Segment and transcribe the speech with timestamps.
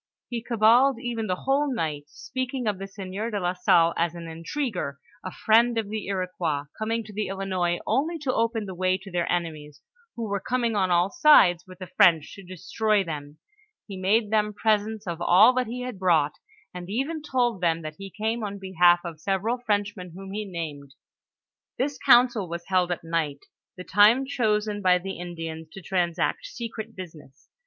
[0.29, 4.27] He cabaled even the whole night, speaking of the sieur de la Salle as an
[4.27, 8.97] intriguer, a friend of the Iroquois, coming to the Ilinois only to open the way
[8.97, 9.79] to their enemies,
[10.15, 13.37] who were coming on all sides with the French to destroy them;
[13.85, 16.33] he made them presents of all that he had brought,
[16.73, 20.95] and even told them that he came on behalf of several Fi'enchmen whom he named.
[21.77, 23.45] This council was held at night,
[23.77, 27.49] the time chosen by the In dians to transact secret business.